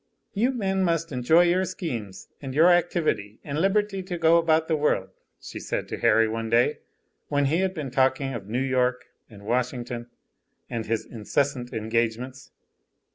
[0.33, 4.75] "You men must enjoy your schemes and your activity and liberty to go about the
[4.75, 6.79] world," she said to Harry one day,
[7.27, 10.09] when he had been talking of New York and Washington
[10.71, 12.49] and his incessant engagements.